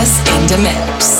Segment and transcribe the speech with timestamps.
[0.00, 1.19] in the mix.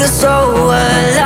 [0.00, 1.19] feel so alive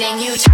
[0.00, 0.53] everything you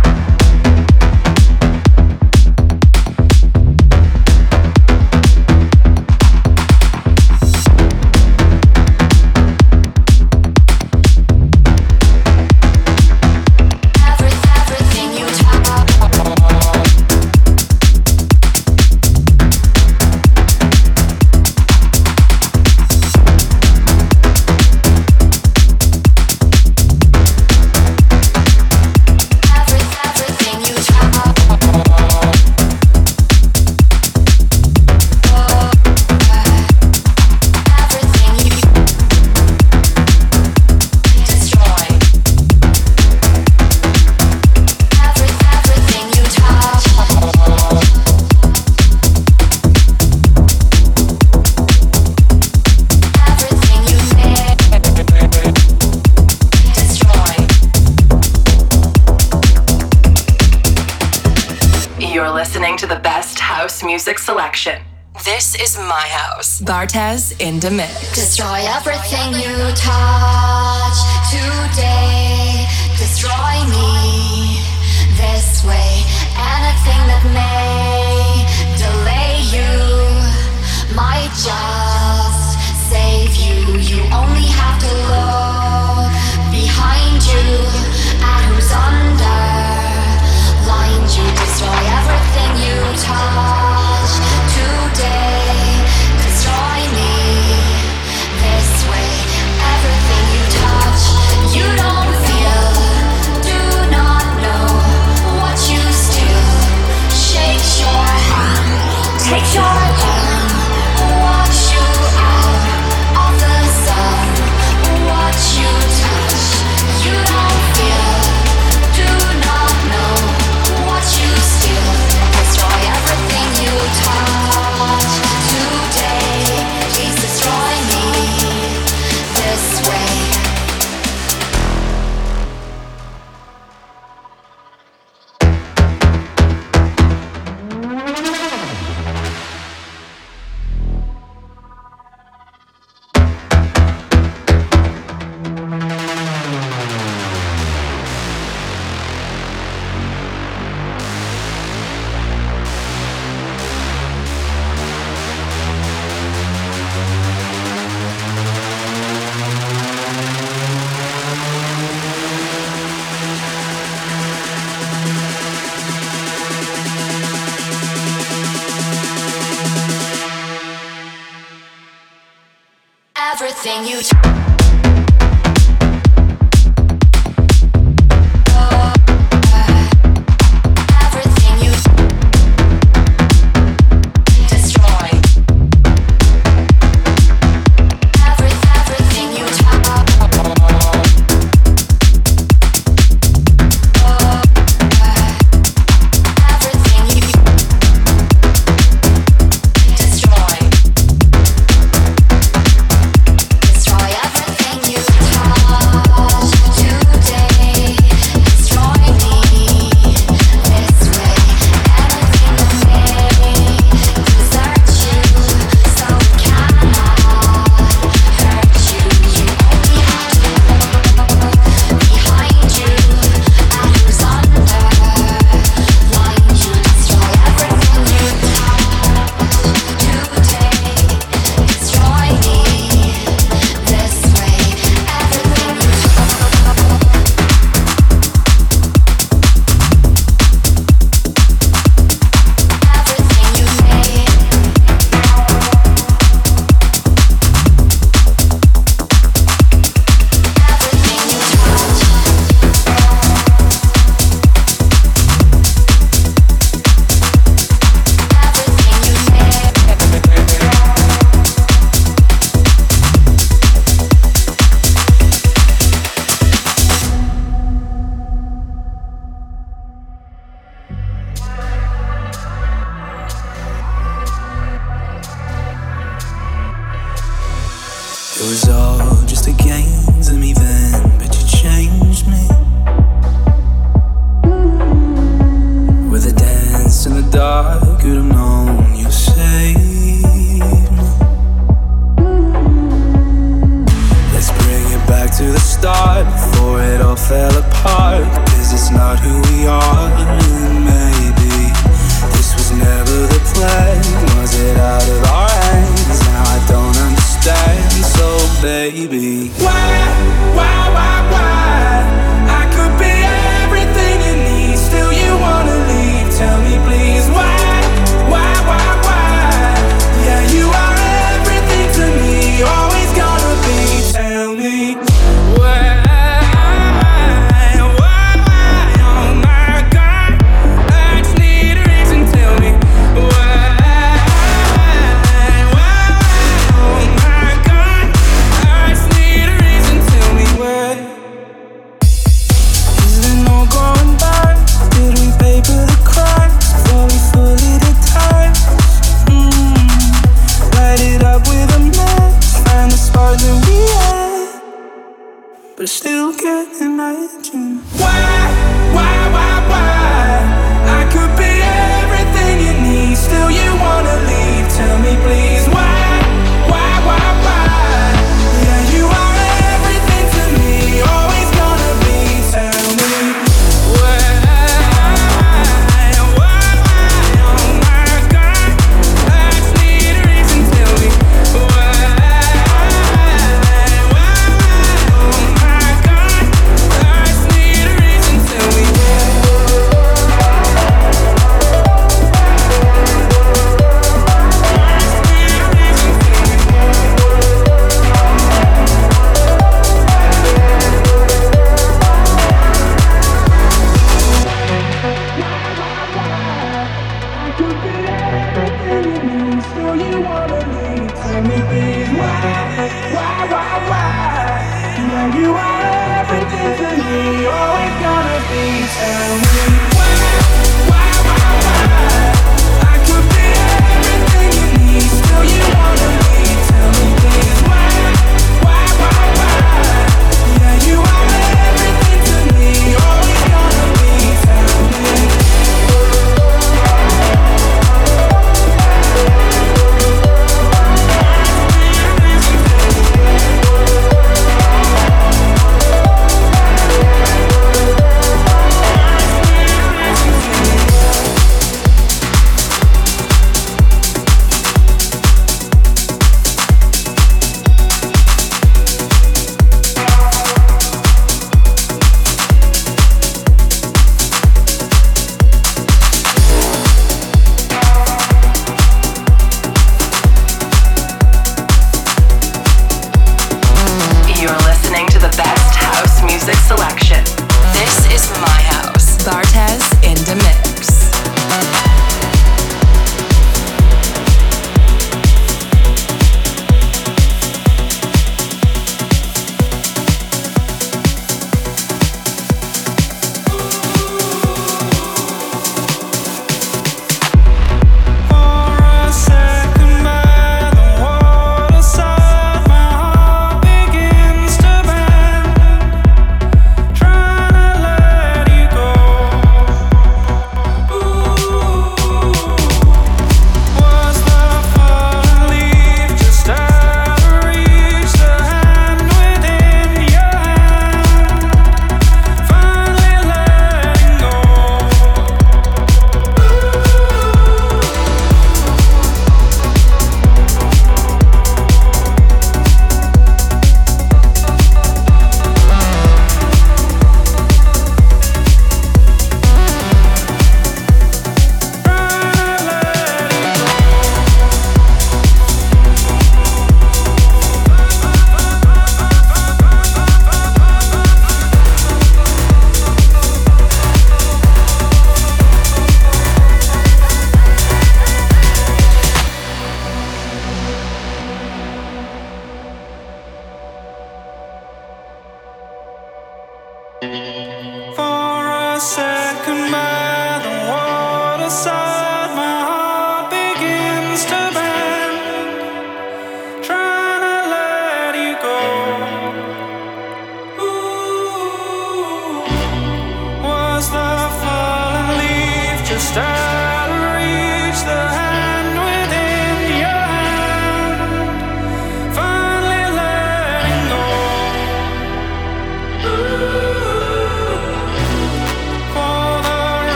[66.87, 67.33] touch.
[67.39, 68.15] In the mix.
[68.15, 68.90] Destroy everything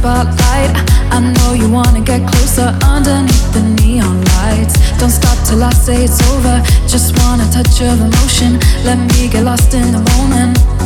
[0.00, 0.72] spotlight.
[1.12, 4.74] I know you wanna get closer underneath the neon lights.
[4.98, 6.56] Don't stop till I say it's over.
[6.88, 8.58] Just want a touch of emotion.
[8.82, 10.79] Let me get lost in the moment.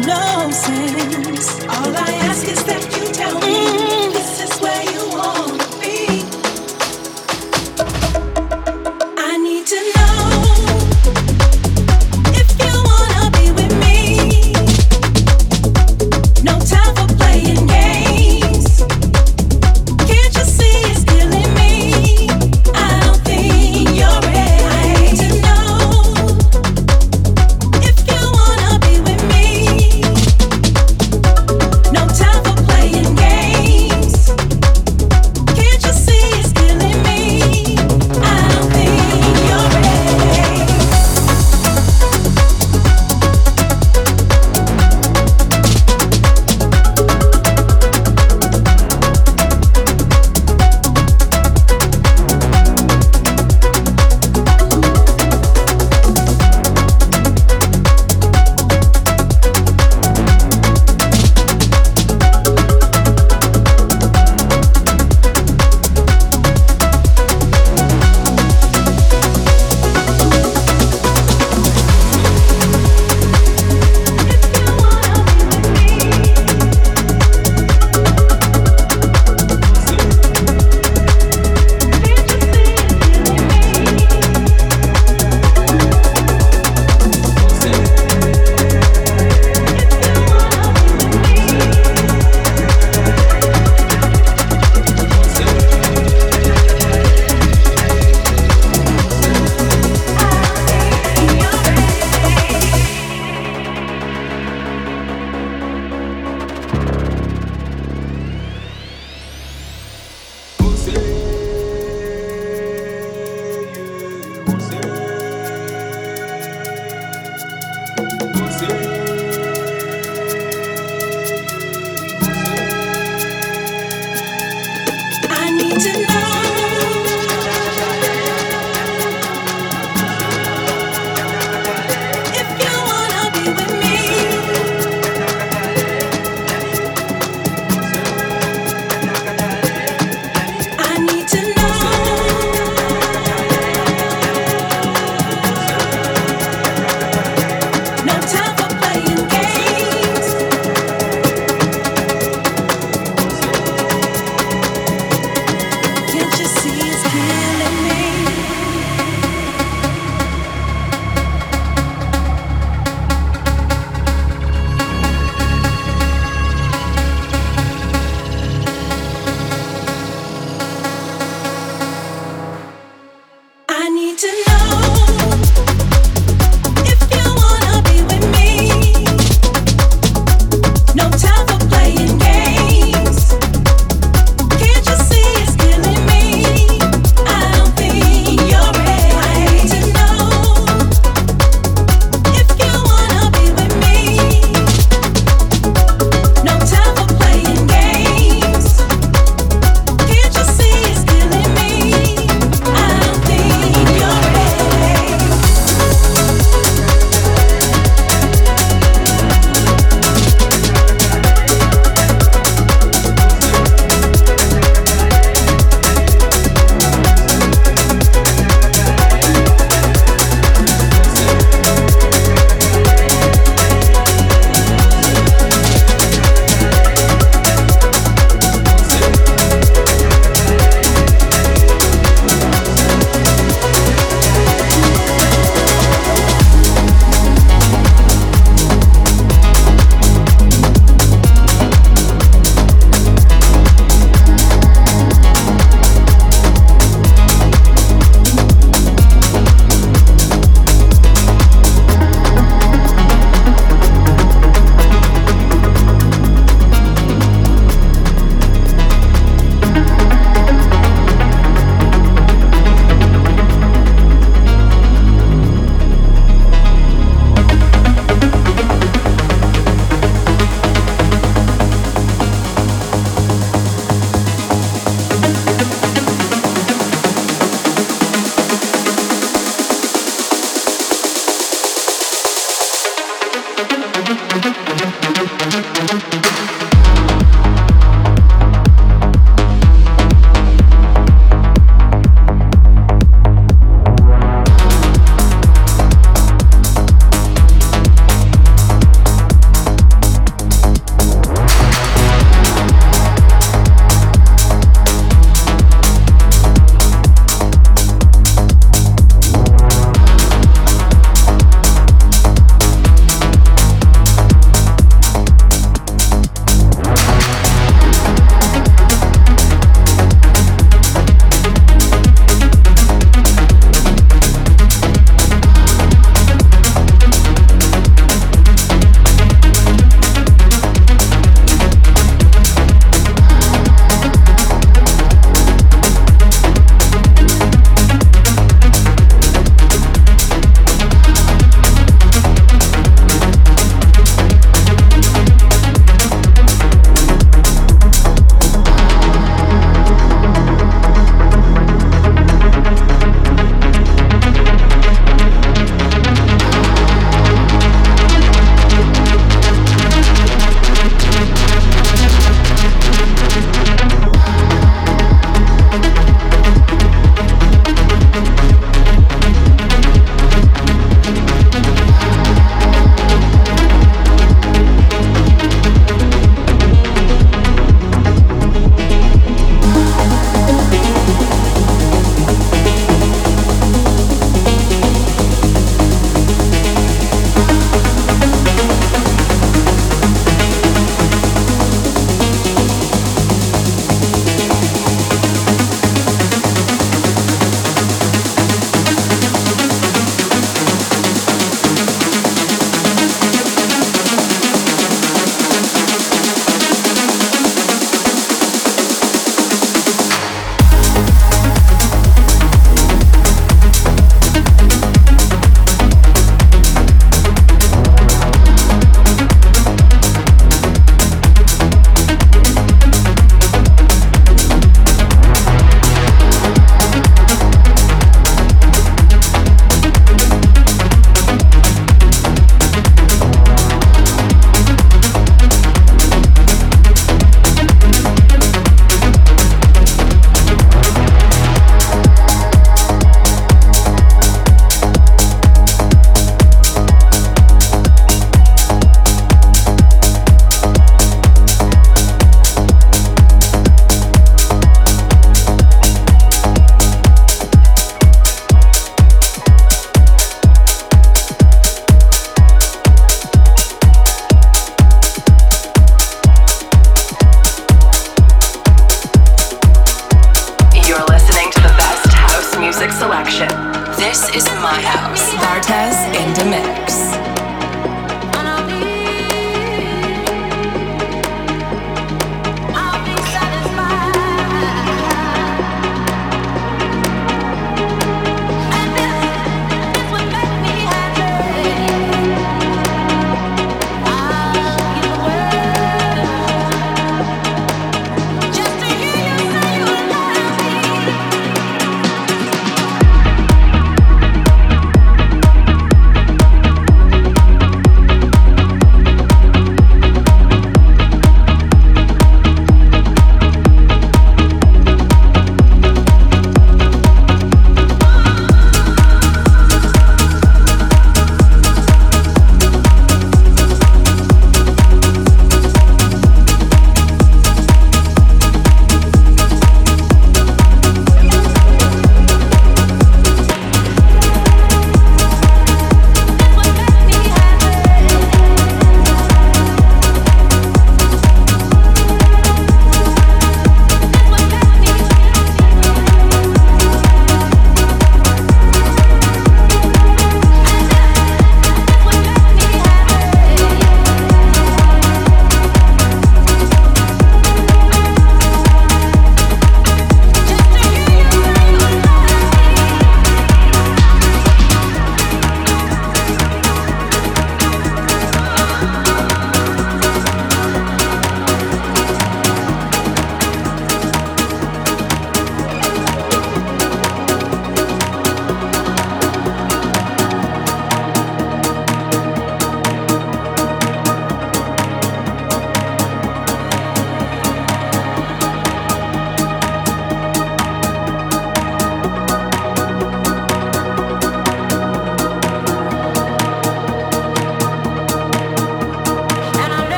[0.00, 0.92] Can't is see?